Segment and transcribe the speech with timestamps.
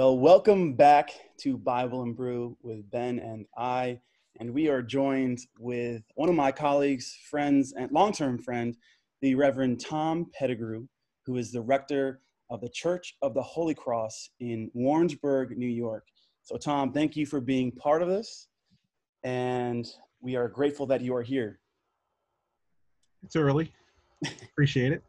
[0.00, 4.00] Well, welcome back to Bible and Brew with Ben and I.
[4.38, 8.74] And we are joined with one of my colleagues, friends, and long term friend,
[9.20, 10.86] the Reverend Tom Pettigrew,
[11.26, 16.06] who is the rector of the Church of the Holy Cross in Warrensburg, New York.
[16.44, 18.48] So, Tom, thank you for being part of this.
[19.22, 19.86] And
[20.22, 21.60] we are grateful that you are here.
[23.22, 23.70] It's early.
[24.44, 25.02] Appreciate it.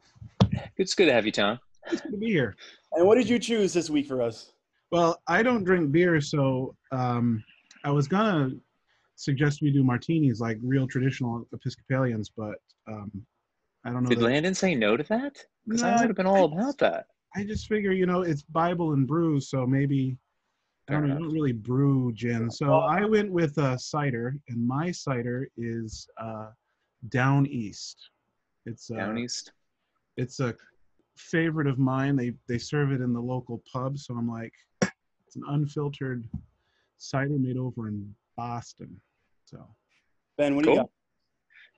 [0.75, 1.59] It's good to have you, Tom.
[1.89, 2.57] It's good to be here.
[2.91, 4.51] And what did you choose this week for us?
[4.91, 7.43] Well, I don't drink beer, so um,
[7.84, 8.52] I was gonna
[9.16, 12.55] suggest we do martinis like real traditional Episcopalians, but
[12.88, 13.09] um,
[13.85, 14.09] I don't know.
[14.09, 15.38] Did that- Landon say no to that?
[15.66, 17.05] Because I No, would have been all about that.
[17.35, 20.17] I just figure, you know, it's Bible and brew, so maybe
[20.89, 21.13] I don't know.
[21.16, 26.05] You don't really brew gin, so I went with uh, cider, and my cider is
[26.17, 26.47] uh,
[27.08, 27.95] Downeast.
[28.66, 29.53] It's uh, Downeast.
[30.17, 30.53] it's a
[31.16, 32.17] favorite of mine.
[32.17, 34.53] They they serve it in the local pub, so I'm like,
[35.31, 36.27] it's an unfiltered
[36.98, 39.00] cider made over in Boston.
[39.45, 39.66] So
[40.38, 40.89] Ben, what do you got?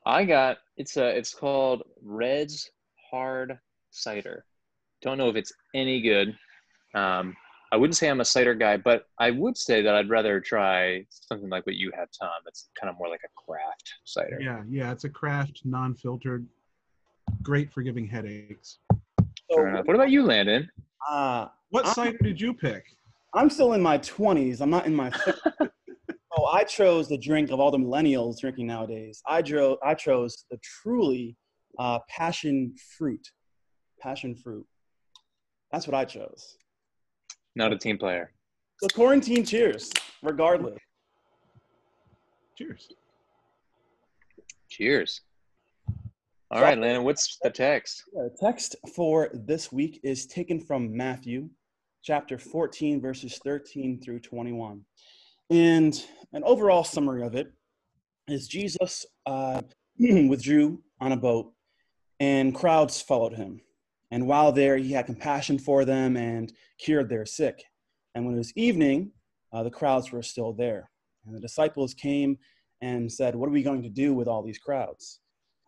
[0.07, 2.71] I got it's a it's called Redd's
[3.11, 3.59] Hard
[3.91, 4.45] Cider.
[5.03, 6.35] Don't know if it's any good.
[6.95, 7.35] Um,
[7.71, 11.05] I wouldn't say I'm a cider guy, but I would say that I'd rather try
[11.09, 12.31] something like what you have, Tom.
[12.47, 14.39] It's kind of more like a craft cider.
[14.41, 16.47] yeah, yeah, it's a craft, non-filtered,
[17.43, 18.77] great for giving headaches.
[19.53, 19.85] Fair enough.
[19.85, 20.69] What about you, Landon?
[21.07, 22.85] Uh, What I'm- cider did you pick?
[23.35, 24.61] I'm still in my 20s.
[24.61, 25.11] I'm not in my
[26.37, 29.21] oh, I chose the drink of all the millennials drinking nowadays.
[29.27, 31.35] I, dro- I chose the truly
[31.79, 33.25] uh, passion fruit.
[33.99, 34.65] Passion fruit.
[35.71, 36.57] That's what I chose.
[37.55, 38.31] Not a team player.
[38.81, 40.77] So quarantine cheers, regardless.
[42.57, 42.89] Cheers.
[44.69, 45.21] Cheers.
[46.51, 47.03] All So- right, Landon.
[47.03, 48.03] What's the text?
[48.13, 51.49] The text for this week is taken from Matthew
[52.03, 54.81] chapter 14, verses 13 through 21.
[55.49, 57.47] And an overall summary of it
[58.27, 59.61] is Jesus uh,
[59.99, 61.53] withdrew on a boat,
[62.19, 63.61] and crowds followed him.
[64.11, 67.63] And while there, he had compassion for them and cured their sick.
[68.13, 69.11] And when it was evening,
[69.53, 70.89] uh, the crowds were still there.
[71.25, 72.37] And the disciples came
[72.81, 75.19] and said, What are we going to do with all these crowds?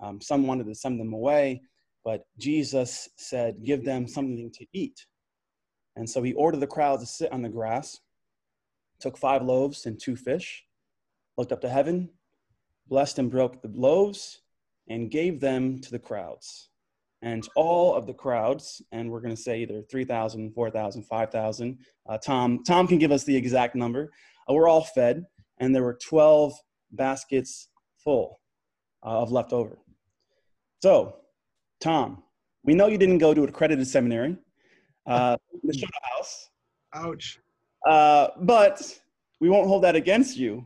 [0.02, 1.62] Um, some wanted to send them away,
[2.04, 5.06] but Jesus said, Give them something to eat.
[5.96, 8.00] And so he ordered the crowd to sit on the grass,
[9.00, 10.66] took five loaves and two fish,
[11.38, 12.10] looked up to heaven,
[12.88, 14.42] blessed and broke the loaves,
[14.88, 16.70] and gave them to the crowds.
[17.22, 22.18] And all of the crowds, and we're going to say either 3,000, 4,000, 5,000, uh,
[22.20, 24.12] Tom, Tom can give us the exact number,
[24.50, 25.26] uh, were all fed,
[25.58, 26.54] and there were 12
[26.92, 27.70] baskets
[28.04, 28.40] full
[29.04, 29.80] uh, of leftover.
[30.84, 31.16] So,
[31.82, 32.24] Tom,
[32.64, 34.38] we know you didn't go to an accredited seminary,
[35.08, 36.50] uh, Nashotah House,
[36.94, 37.40] Ouch.
[37.88, 39.00] uh, but
[39.40, 40.66] we won't hold that against you.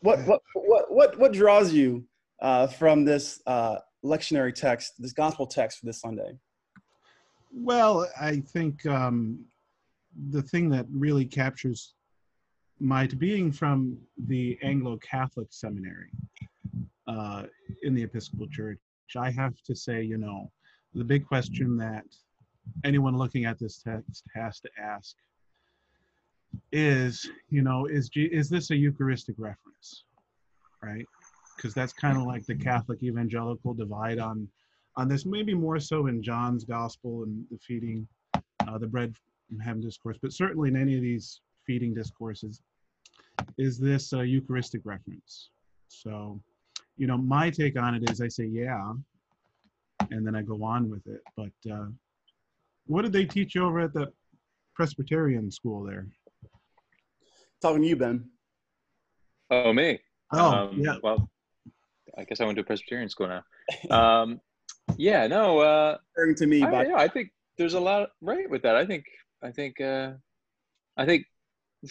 [0.00, 2.04] What what what what what draws you
[2.42, 6.38] uh, from this uh, lectionary text, this gospel text for this Sunday?
[7.52, 9.44] Well, I think um,
[10.30, 11.94] the thing that really captures
[12.80, 13.96] my being from
[14.26, 16.10] the Anglo Catholic seminary
[17.06, 17.44] uh,
[17.82, 18.78] in the Episcopal Church,
[19.16, 20.50] I have to say, you know,
[20.94, 22.04] the big question that
[22.84, 25.16] anyone looking at this text has to ask
[26.72, 30.04] is, you know, is is this a Eucharistic reference,
[30.82, 31.06] right?
[31.56, 34.48] Because that's kind of like the Catholic evangelical divide on
[34.96, 39.14] on this, maybe more so in John's Gospel and the feeding, uh, the bread
[39.48, 42.60] from heaven discourse, but certainly in any of these feeding discourses,
[43.58, 45.50] is this a Eucharistic reference?
[45.88, 46.40] So,
[46.96, 48.92] you know, my take on it is I say, yeah,
[50.10, 51.22] and then I go on with it.
[51.36, 51.86] But uh,
[52.86, 54.12] what did they teach you over at the
[54.74, 56.06] Presbyterian school there?
[57.62, 58.28] Talking to you, Ben.
[59.50, 60.00] Oh, me.
[60.32, 60.96] Oh, Um, yeah.
[61.02, 61.30] Well,
[62.16, 63.42] I guess I went to a Presbyterian school now.
[63.90, 64.40] Um,
[64.96, 65.96] yeah, no, uh,
[66.36, 68.76] to me, I, by yeah, I think there's a lot right with that.
[68.76, 69.04] I think,
[69.42, 70.12] I think, uh,
[70.96, 71.24] I think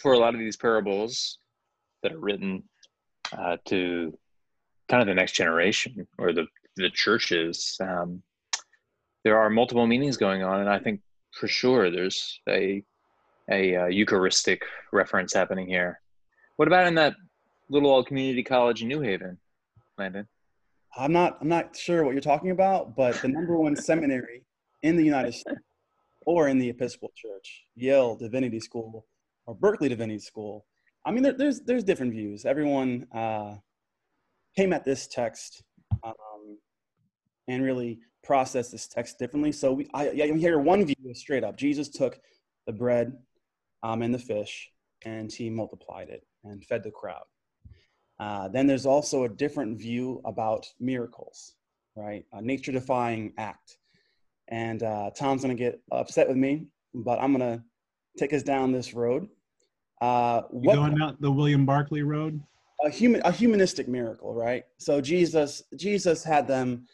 [0.00, 1.38] for a lot of these parables
[2.02, 2.62] that are written
[3.36, 4.16] uh, to
[4.88, 8.22] kind of the next generation or the the churches, um,
[9.24, 11.00] there are multiple meanings going on, and I think
[11.32, 12.84] for sure there's a
[13.50, 14.62] a uh, Eucharistic
[14.92, 16.00] reference happening here.
[16.56, 17.14] What about in that
[17.68, 19.38] little old community college in New Haven,
[19.98, 20.28] Landon?
[20.96, 24.44] I'm not I'm not sure what you're talking about, but the number one seminary
[24.82, 25.60] in the United States
[26.26, 29.06] or in the Episcopal Church, Yale Divinity School
[29.46, 30.64] or Berkeley Divinity School.
[31.04, 32.44] I mean, there, there's there's different views.
[32.44, 33.56] Everyone uh,
[34.56, 35.62] came at this text
[36.02, 36.58] um,
[37.48, 39.52] and really processed this text differently.
[39.52, 41.56] So we, I, I hear one view straight up.
[41.56, 42.18] Jesus took
[42.66, 43.12] the bread,
[43.82, 44.70] um, and the fish,
[45.04, 47.24] and he multiplied it and fed the crowd.
[48.18, 51.54] Uh, then there's also a different view about miracles,
[51.96, 52.24] right?
[52.32, 53.78] A nature defying act.
[54.48, 57.62] And uh, Tom's going to get upset with me, but I'm going to
[58.18, 59.28] take us down this road.
[60.00, 62.40] Uh, You going down the William Barclay Road?
[62.84, 66.86] a human a humanistic miracle right so jesus jesus had them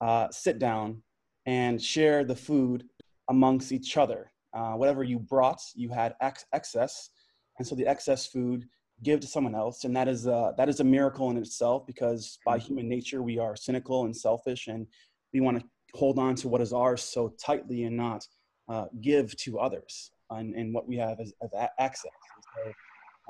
[0.00, 1.02] uh, sit down
[1.46, 2.84] and share the food
[3.28, 4.30] amongst each other.
[4.54, 7.10] Uh, whatever you brought you had ex- excess.
[7.58, 8.66] And so the excess food
[9.02, 9.84] give to someone else.
[9.84, 13.38] And that is a, that is a miracle in itself because by human nature we
[13.38, 14.86] are cynical and selfish and
[15.32, 18.26] we want to hold on to what is ours so tightly and not
[18.68, 22.10] uh, give to others and, and what we have as, as access.
[22.56, 22.72] So,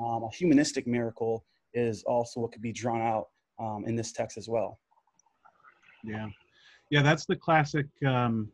[0.05, 3.29] um, a humanistic miracle is also what could be drawn out
[3.59, 4.79] um, in this text as well.
[6.05, 6.29] Yeah,
[6.91, 7.87] yeah, that's the classic.
[8.07, 8.49] Um,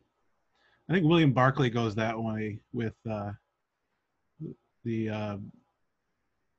[0.89, 3.31] I think William Barclay goes that way with uh,
[4.83, 5.37] the uh,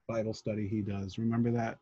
[0.08, 1.18] Bible study he does.
[1.18, 1.78] Remember that?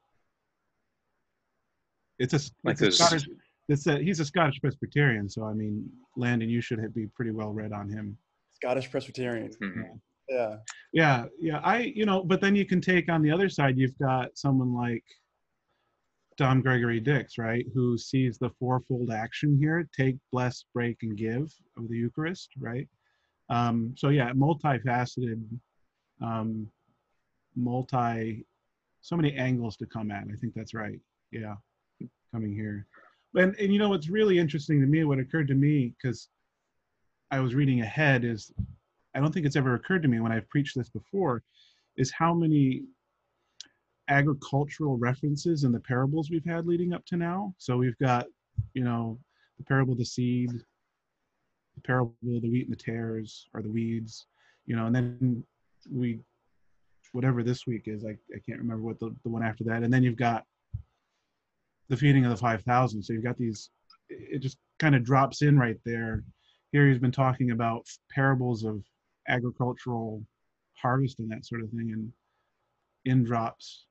[2.19, 3.29] It's a, Like it's a Scottish.
[3.69, 7.53] It's a, he's a Scottish Presbyterian, so I mean, Landon, you should be pretty well
[7.53, 8.17] read on him.
[8.55, 9.51] Scottish Presbyterian.
[9.61, 9.99] Mhm.
[10.29, 10.57] Yeah.
[10.93, 11.61] Yeah, yeah.
[11.65, 14.75] I, you know, but then you can take on the other side, you've got someone
[14.75, 15.05] like
[16.37, 21.53] Dom Gregory Dix, right, who sees the fourfold action here take, bless, break, and give
[21.77, 22.89] of the Eucharist, right?
[23.51, 25.43] Um, so, yeah, multifaceted,
[26.23, 26.69] um,
[27.55, 28.47] multi,
[29.03, 30.25] so many angles to come at.
[30.33, 30.99] I think that's right.
[31.31, 31.57] Yeah,
[32.33, 32.87] coming here.
[33.35, 36.29] And, and you know, what's really interesting to me, what occurred to me, because
[37.31, 38.53] I was reading ahead, is
[39.15, 41.43] I don't think it's ever occurred to me when I've preached this before,
[41.97, 42.85] is how many
[44.09, 47.55] agricultural references in the parables we've had leading up to now.
[47.59, 48.27] So we've got,
[48.75, 49.19] you know,
[49.59, 53.71] the parable of the seed, the parable of the wheat and the tares, or the
[53.71, 54.27] weeds,
[54.67, 55.45] you know, and then
[55.91, 56.21] we,
[57.13, 59.83] whatever this week is, I, I can't remember what the, the one after that.
[59.83, 60.45] And then you've got
[61.89, 63.03] the feeding of the 5,000.
[63.03, 63.71] So you've got these,
[64.09, 66.25] it just kind of drops in right there.
[66.73, 68.83] Here he's been talking about parables of
[69.29, 70.25] agricultural
[70.75, 72.13] harvest and that sort of thing and
[73.05, 73.85] in drops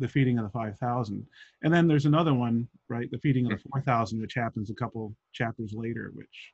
[0.00, 1.26] the feeding of the 5000
[1.62, 5.14] and then there's another one right the feeding of the 4000 which happens a couple
[5.32, 6.52] chapters later which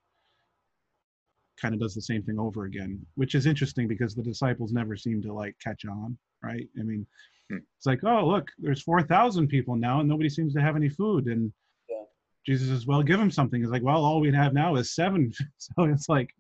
[1.61, 4.97] kind of does the same thing over again which is interesting because the disciples never
[4.97, 6.69] seem to like catch on right?
[6.79, 7.07] I mean
[7.49, 7.59] Hmm.
[7.77, 11.27] it's like oh look there's 4000 people now and nobody seems to have any food.
[11.29, 11.53] And
[11.89, 12.03] Yeah.
[12.45, 13.63] jesus says well give them something.
[13.63, 15.33] It's like well all we have now is seven.
[15.59, 16.35] So it's like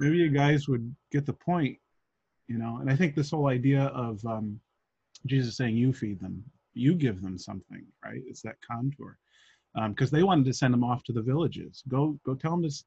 [0.00, 1.78] maybe you guys would get the point
[2.48, 2.76] you know?
[2.80, 4.60] And i think this whole idea of um,
[5.26, 6.42] jesus saying you feed them.
[6.74, 8.22] You give them something right?
[8.26, 9.18] It's that contour.
[9.76, 11.82] Um, because they wanted to send them off to the villages.
[11.88, 12.84] Go go tell them to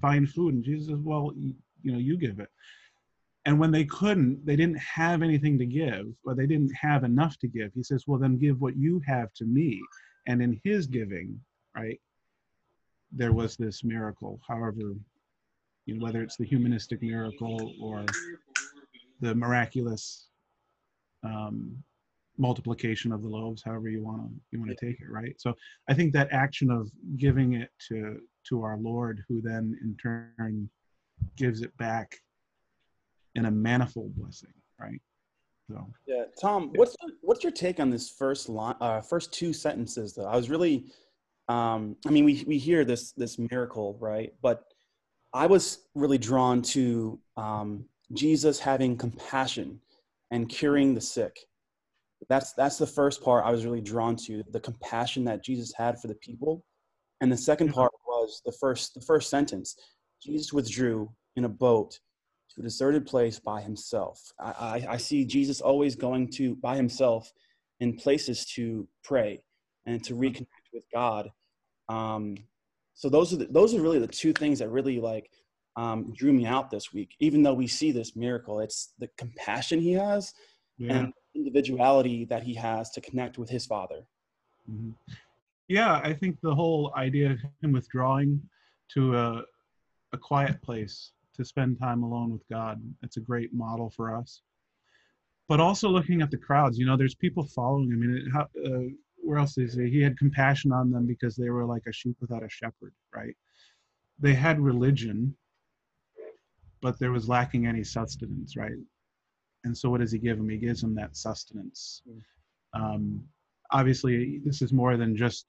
[0.00, 0.54] find food.
[0.54, 2.48] And jesus says well you, you know you give it.
[3.44, 7.38] And when they couldn't they didn't have anything to give or they didn't have enough
[7.38, 9.80] to give he says well then give what you have to me.
[10.26, 11.40] And in his giving
[11.76, 12.00] right
[13.12, 14.40] there was this miracle.
[14.46, 14.94] However
[15.86, 18.04] you know, whether it's the humanistic miracle or
[19.20, 20.26] the miraculous
[21.26, 21.82] um,
[22.38, 25.34] multiplication of the loaves, however you want to you want to take it, right?
[25.38, 25.54] So
[25.88, 30.68] I think that action of giving it to to our Lord, who then in turn
[31.36, 32.16] gives it back
[33.34, 35.00] in a manifold blessing, right?
[35.68, 36.24] So Yeah.
[36.40, 40.14] Tom, what's what's your take on this first line, uh, first two sentences?
[40.14, 40.86] Though I was really,
[41.48, 44.32] um, I mean, we we hear this this miracle, right?
[44.42, 44.64] But
[45.32, 49.80] I was really drawn to um, Jesus having compassion
[50.30, 51.36] and curing the sick.
[52.28, 56.00] That's that's the first part I was really drawn to, the compassion that Jesus had
[56.00, 56.64] for the people.
[57.20, 59.76] And the second part was the first the first sentence.
[60.22, 61.98] Jesus withdrew in a boat
[62.54, 64.20] to a deserted place by himself.
[64.40, 67.30] I, I, I see Jesus always going to by himself
[67.80, 69.42] in places to pray
[69.84, 71.30] and to reconnect with God.
[71.88, 72.36] Um,
[72.94, 75.30] so those are the, those are really the two things that really like
[75.76, 77.14] um, drew me out this week.
[77.20, 80.32] Even though we see this miracle, it's the compassion he has
[80.78, 80.94] yeah.
[80.94, 84.06] and individuality that he has to connect with his Father.
[84.70, 84.94] Mhm.
[85.68, 88.40] Yeah, I think the whole idea of him withdrawing
[88.94, 89.42] to a,
[90.12, 94.42] a quiet place to spend time alone with God, it's a great model for us.
[95.48, 98.02] But also looking at the crowds, you know, there's people following him.
[98.02, 99.90] I mean, it, how, uh, where else did he say?
[99.90, 103.36] He had compassion on them because they were like a sheep without a shepherd, right?
[104.18, 105.36] They had religion,
[106.82, 108.72] but there was lacking any sustenance, right?
[109.64, 110.48] And so what does he give him?
[110.48, 112.02] He gives him that sustenance.
[112.74, 113.24] Um,
[113.72, 115.46] obviously, this is more than just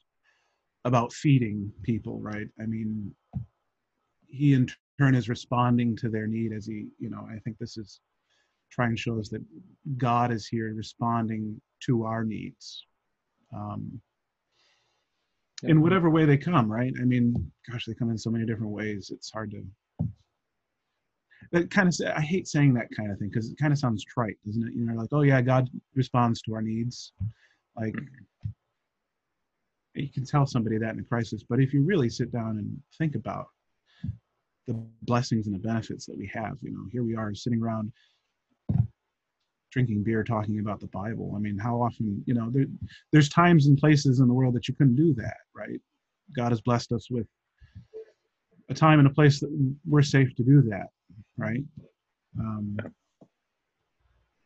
[0.85, 2.47] about feeding people, right?
[2.61, 3.13] I mean,
[4.27, 4.67] he in
[4.99, 7.99] turn is responding to their need as he, you know, I think this is
[8.71, 9.43] trying to show us that
[9.97, 12.85] God is here responding to our needs.
[13.55, 14.01] Um,
[15.63, 16.93] in whatever way they come, right?
[17.01, 19.09] I mean, gosh, they come in so many different ways.
[19.11, 19.63] It's hard to.
[21.51, 24.03] That kind of, I hate saying that kind of thing because it kind of sounds
[24.03, 24.73] trite, doesn't it?
[24.73, 27.13] You know, like, oh yeah, God responds to our needs.
[27.75, 27.95] Like,
[29.93, 32.77] you can tell somebody that in a crisis, but if you really sit down and
[32.97, 33.47] think about
[34.67, 34.73] the
[35.03, 37.91] blessings and the benefits that we have, you know, here we are sitting around
[39.71, 42.65] drinking beer talking about the bible i mean how often you know there,
[43.11, 45.79] there's times and places in the world that you couldn't do that right
[46.35, 47.27] god has blessed us with
[48.69, 50.87] a time and a place that we're safe to do that
[51.37, 51.63] right
[52.39, 52.77] um,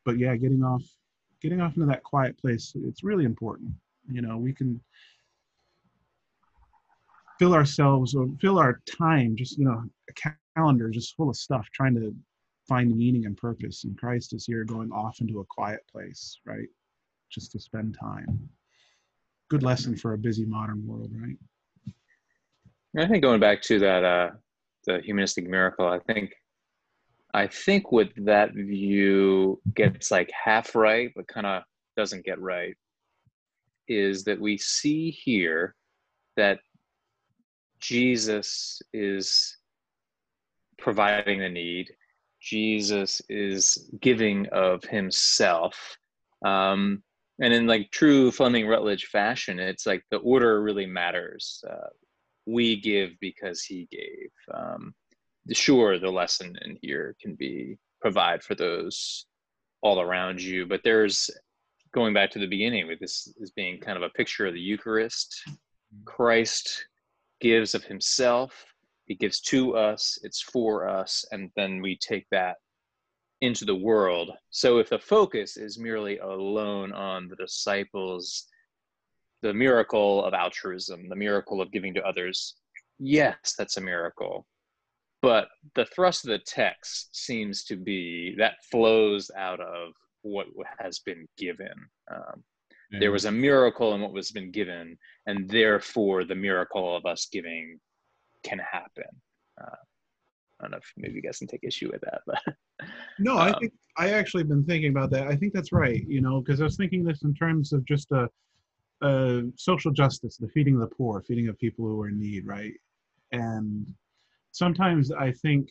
[0.06, 0.84] but yeah getting off
[1.42, 3.70] getting off into that quiet place it's really important
[4.10, 4.80] you know we can
[7.40, 11.68] fill ourselves or fill our time just you know a calendar just full of stuff
[11.74, 12.16] trying to
[12.72, 13.84] find meaning and purpose.
[13.84, 16.70] And Christ is here going off into a quiet place, right?
[17.30, 18.50] Just to spend time.
[19.50, 21.36] Good lesson for a busy modern world, right?
[22.98, 24.30] I think going back to that, uh,
[24.86, 26.34] the humanistic miracle, I think,
[27.34, 31.64] I think what that view gets like half right, but kind of
[31.96, 32.76] doesn't get right,
[33.88, 35.76] is that we see here
[36.36, 36.60] that
[37.80, 39.58] Jesus is
[40.78, 41.90] providing the need
[42.42, 45.98] Jesus is giving of himself.
[46.44, 47.04] Um,
[47.40, 51.64] and in like true Fleming Rutledge fashion, it's like the order really matters.
[51.70, 51.90] Uh,
[52.48, 54.32] we give because he gave.
[54.54, 54.94] Um,
[55.52, 59.26] sure, the lesson in here can be provide for those
[59.82, 61.30] all around you, but there's
[61.94, 64.60] going back to the beginning with this as being kind of a picture of the
[64.60, 65.42] Eucharist.
[65.48, 66.04] Mm-hmm.
[66.06, 66.86] Christ
[67.40, 68.66] gives of himself
[69.12, 72.56] he gives to us, it's for us, and then we take that
[73.42, 74.32] into the world.
[74.52, 78.48] So if the focus is merely alone on the disciples,
[79.42, 82.56] the miracle of altruism, the miracle of giving to others,
[83.00, 84.46] yes, that's a miracle.
[85.22, 90.48] But the thrust of the text seems to be that flows out of what
[90.80, 91.74] has been given.
[92.10, 92.44] Um,
[93.00, 97.28] There was a miracle in what was been given, and therefore the miracle of us
[97.32, 97.80] giving
[98.44, 99.06] can happen.
[99.62, 99.76] Uh,
[100.60, 102.42] I don't know if maybe you guys can take issue with that, but
[103.20, 105.28] no, I um, think I actually been thinking about that.
[105.28, 106.04] I think that's right.
[106.08, 108.30] You know, because I was thinking this in terms of just a,
[109.02, 112.46] a social justice, the feeding of the poor, feeding of people who are in need,
[112.46, 112.74] right?
[113.32, 113.88] And
[114.52, 115.70] sometimes I think,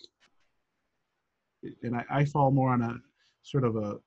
[1.82, 2.96] and I, I fall more on a
[3.42, 3.98] sort of a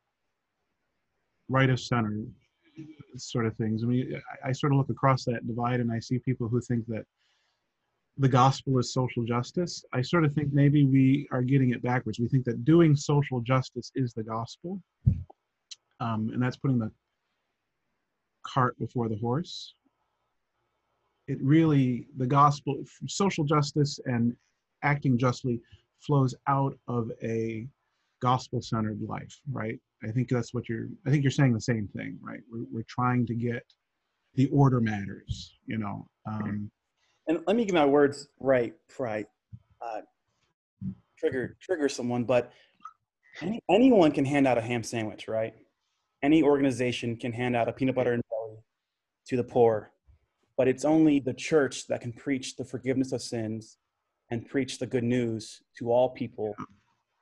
[1.50, 2.20] right of center
[3.18, 3.84] sort of things.
[3.84, 6.60] I mean, I, I sort of look across that divide and I see people who
[6.62, 7.06] think that
[8.18, 9.84] the gospel is social justice.
[9.94, 12.20] I sort of think maybe we are getting it backwards.
[12.20, 14.80] We think that doing social justice is the gospel,
[16.00, 16.92] um, and that's putting the
[18.44, 19.74] cart before the horse.
[21.28, 24.36] It really, the gospel, social justice and
[24.84, 25.60] acting justly
[26.00, 27.68] flows out of a
[28.22, 29.80] gospel centered life, right?
[30.04, 32.42] I think that's what you're, I think you're saying the same thing, right?
[32.52, 33.64] We're, we're trying to get
[34.36, 36.08] the order matters, you know.
[36.30, 36.70] Um,
[37.28, 39.26] and let me get my words right before I
[39.82, 40.02] uh,
[41.18, 42.26] trigger trigger someone.
[42.26, 42.52] But
[43.42, 45.54] any, anyone can hand out a ham sandwich, right?
[46.22, 48.60] Any organization can hand out a peanut butter and jelly
[49.28, 49.92] to the poor,
[50.58, 53.78] but it's only the church that can preach the forgiveness of sins
[54.34, 56.56] and preach the good news to all people,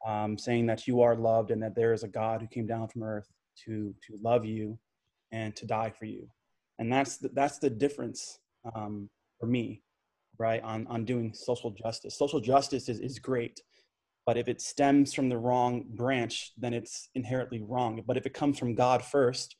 [0.08, 2.88] um, saying that you are loved and that there is a God who came down
[2.88, 3.30] from earth
[3.65, 4.80] to to love you
[5.32, 6.27] and to die for you,
[6.80, 8.39] and that's the, that's the difference
[8.74, 9.82] um, for me
[10.39, 12.18] right on on doing social justice.
[12.18, 13.62] Social justice is, is great
[14.25, 18.03] but if it stems from the wrong branch then it's inherently wrong.
[18.06, 19.56] But if it comes from god first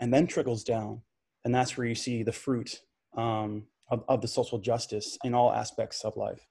[0.00, 1.02] and then trickles down
[1.44, 2.80] and that's where you see the fruit
[3.16, 6.46] um, of, of the social justice in all aspects of life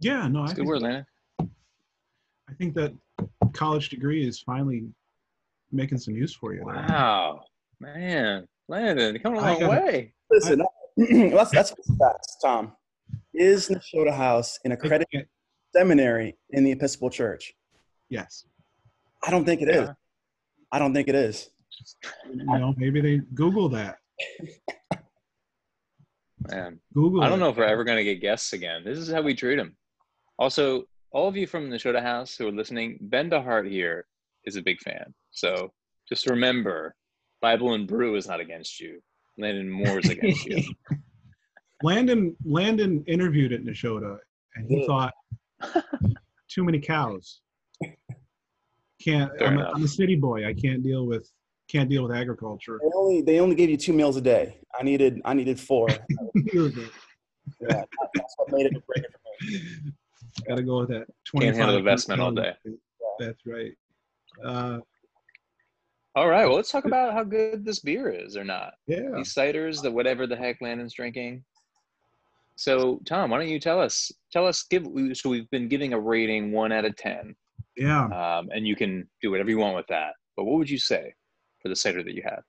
[0.00, 1.06] yeah no I good word Landon.
[1.40, 2.92] i think that
[3.52, 4.84] college degree is finally
[5.72, 7.42] making some use for you wow
[7.80, 10.62] man landon come a long gotta, way listen
[10.96, 12.72] that's that's facts, Tom.
[13.34, 15.26] Is Nashotah House an accredited
[15.74, 17.52] seminary in the Episcopal Church?
[18.08, 18.46] Yes.
[19.22, 19.82] I don't think it yeah.
[19.82, 19.88] is.
[20.72, 21.50] I don't think it is.
[22.30, 23.98] You know, maybe they Google that.
[26.48, 27.22] Man, Google.
[27.22, 27.42] I don't it.
[27.42, 28.82] know if we're ever going to get guests again.
[28.82, 29.76] This is how we treat them.
[30.38, 34.06] Also, all of you from the Nashotah House who are listening, Ben DeHart here
[34.44, 35.14] is a big fan.
[35.30, 35.72] So
[36.08, 36.94] just remember,
[37.40, 39.00] Bible and Brew is not against you.
[39.38, 40.62] Landon Moore is against you.
[41.82, 44.18] Landon Landon interviewed at Nashotah,
[44.54, 45.12] and he thought
[46.48, 47.40] too many cows.
[49.02, 49.30] Can't.
[49.40, 49.72] I'm a, enough.
[49.74, 50.46] I'm a city boy.
[50.46, 51.30] I can't deal with
[51.68, 52.80] can't deal with agriculture.
[52.82, 54.60] They only they only gave you two meals a day.
[54.78, 55.88] I needed I needed four.
[57.60, 57.82] Yeah,
[58.14, 59.92] that's what made it a break for me.
[60.48, 61.06] Got to go with that.
[61.38, 62.52] Can't handle investment all day.
[63.18, 63.72] That's right.
[64.44, 64.78] Uh,
[66.14, 66.46] All right.
[66.46, 68.74] Well, let's talk about how good this beer is or not.
[68.86, 69.10] yeah.
[69.16, 71.42] These ciders, the whatever the heck Landon's drinking.
[72.56, 74.10] So, Tom, why don't you tell us?
[74.32, 74.62] Tell us.
[74.64, 74.86] Give.
[75.14, 77.34] So we've been giving a rating one out of ten,
[77.76, 78.04] Yeah.
[78.06, 80.14] um, and you can do whatever you want with that.
[80.36, 81.12] But what would you say
[81.60, 82.42] for the cider that you have?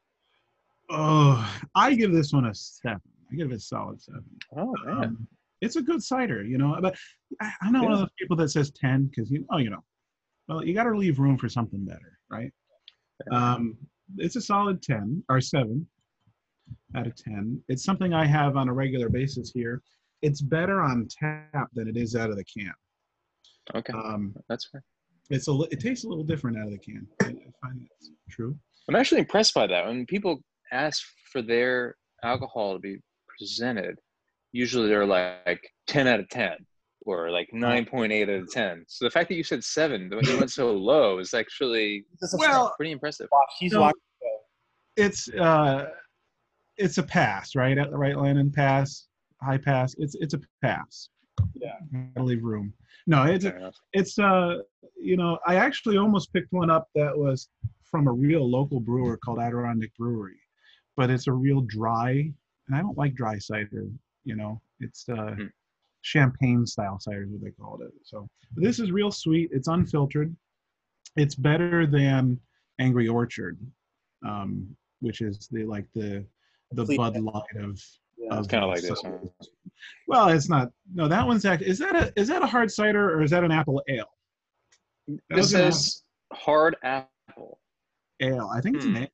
[0.89, 3.01] Oh, I give this one a seven.
[3.32, 4.24] I give it a solid seven.
[4.56, 5.27] Oh man, Um,
[5.61, 6.77] it's a good cider, you know.
[6.81, 6.95] But
[7.41, 9.83] I, I'm not one of those people that says ten because you oh you know,
[10.47, 12.51] well you got to leave room for something better, right?
[13.31, 13.77] Um,
[14.17, 15.87] it's a solid ten or seven
[16.95, 17.61] out of ten.
[17.67, 19.81] It's something I have on a regular basis here.
[20.21, 22.73] It's better on tap than it is out of the can.
[23.75, 24.83] okay, Um, that's fair.
[25.29, 27.07] it's a it tastes a little different out of the can.
[27.21, 28.57] I I find that's true.
[28.89, 29.85] I'm actually impressed by that.
[29.87, 32.97] When people ask for their alcohol to be
[33.27, 33.99] presented,
[34.51, 36.51] usually they're like 10 out of 10
[37.06, 38.86] or like 9.8 out of 10.
[38.88, 42.34] So the fact that you said seven, when you went so low, is actually This
[42.34, 43.27] is a Well, pretty impressive.
[43.32, 43.50] watch.
[43.60, 43.82] He's No.
[43.82, 44.00] watching.
[44.96, 45.86] it's uh
[46.77, 47.77] it's a pass, right?
[47.77, 49.08] At the right Landon pass,
[49.42, 49.96] high pass.
[49.98, 51.10] It's it's a pass.
[51.56, 51.74] Yeah.
[52.16, 52.74] Gotta leave room.
[53.06, 54.58] No, it's Fair it's uh
[55.00, 57.50] you know I actually almost picked one up that was
[57.84, 60.39] from a real local brewer called Adirondack Brewery,
[60.98, 62.10] but it's a real dry,
[62.68, 63.88] and I don't like dry cider.
[64.27, 65.46] You know, it's uh Hmm.
[66.01, 67.91] champagne style cider is what they called it.
[68.03, 69.50] So this is real sweet.
[69.53, 70.36] It's unfiltered.
[71.15, 72.39] It's better than
[72.79, 73.57] Angry Orchard,
[74.25, 76.25] um, which is the like the
[76.72, 77.81] the Bud Light of
[78.17, 78.38] Yeah.
[78.39, 79.01] It's kind of like so- this.
[79.05, 79.17] Huh?
[80.07, 80.72] well, it's not.
[80.93, 81.62] No, that one's act.
[81.62, 84.12] Is that a is that a hard cider or is that an apple ale?
[85.07, 86.03] That This is
[86.34, 87.60] hard apple.
[88.19, 88.50] ale.
[88.53, 89.03] I think it's an Hmm.
[89.03, 89.13] ale.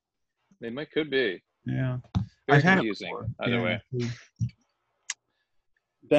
[0.62, 1.44] They might could be.
[1.66, 2.00] Yeah.
[2.48, 3.28] Very I've had it before.
[3.42, 3.64] Either Yeah.
[3.64, 4.10] way.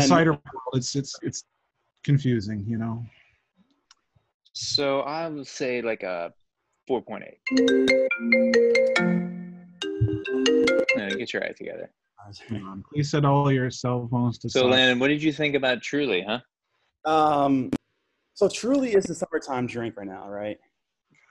[0.00, 0.42] The cider world,
[0.74, 1.44] it's it's it's
[2.04, 3.04] confusing, you know.
[4.52, 6.33] So I would say like a
[6.88, 7.24] 4.8.
[10.96, 11.90] No, get your act together.
[12.92, 14.72] Please set all your cell phones to So, silent.
[14.72, 16.40] Landon, what did you think about Truly, huh?
[17.04, 17.70] Um,
[18.35, 20.59] so truly is the summertime drink right now, right?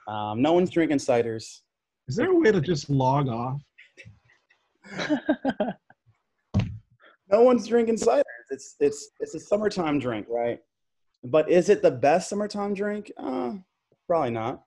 [0.06, 1.60] Um, no one's drinking ciders.
[2.08, 3.60] Is there a way to just log off?
[7.34, 8.22] No one's drinking ciders.
[8.50, 10.60] It's it's it's a summertime drink, right?
[11.24, 13.10] But is it the best summertime drink?
[13.18, 13.54] Uh,
[14.06, 14.62] probably not.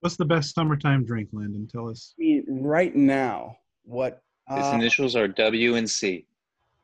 [0.00, 1.68] What's the best summertime drink, Landon?
[1.70, 2.14] Tell us.
[2.18, 4.20] I mean, right now, what?
[4.48, 6.26] His Uh, initials are W and C.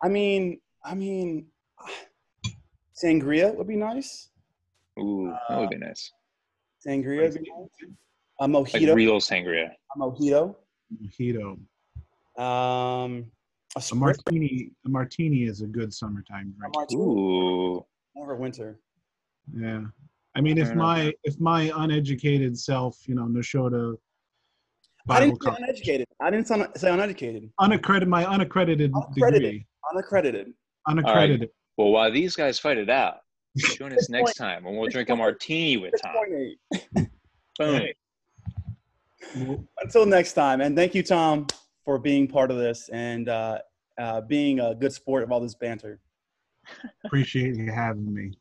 [0.04, 1.46] I mean, I mean,
[2.94, 4.28] sangria would be nice.
[5.00, 6.12] Ooh, that Uh, would be nice.
[6.86, 7.90] Sangria would be nice.
[8.40, 8.94] A Like mojito.
[8.94, 9.72] real sangria.
[9.94, 10.54] a mojito.
[11.02, 11.58] Mojito.
[12.40, 13.32] Um,
[13.76, 14.70] a A martini.
[14.86, 16.74] A martini is a good summertime a drink.
[16.76, 17.84] martini Ooh.
[18.16, 18.78] over winter.
[19.56, 19.82] Yeah.
[20.36, 20.82] I mean, if Fair enough.
[20.82, 23.96] my if my uneducated self, you know, Nashotah
[25.08, 26.06] I didn't say uneducated.
[26.20, 27.50] I didn't sound- say uneducated.
[27.60, 29.42] unaccredited, my unaccredited, Unaccredited.
[29.42, 30.54] degree, Unaccredited.
[30.88, 31.50] unaccredited.
[31.76, 33.18] Well, while these guys fight it out,
[33.76, 36.14] join us next point- time and we'll drink a martini with Tom.
[36.96, 37.10] 6.8.
[37.58, 37.90] Boom.
[39.82, 41.46] Until next time, and thank you, Tom,
[41.84, 43.58] for being part of this and uh,
[43.98, 46.00] uh, being a good sport of all this banter.
[47.04, 48.32] Appreciate you having me.